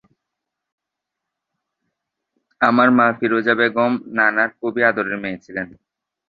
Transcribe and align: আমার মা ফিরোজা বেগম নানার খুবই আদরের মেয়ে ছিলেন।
আমার 2.61 2.87
মা 2.97 3.07
ফিরোজা 3.19 3.53
বেগম 3.59 3.93
নানার 4.17 4.49
খুবই 4.57 4.81
আদরের 4.89 5.17
মেয়ে 5.23 5.41
ছিলেন। 5.45 5.67